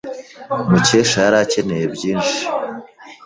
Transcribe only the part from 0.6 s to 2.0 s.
Mukesha yari akeneye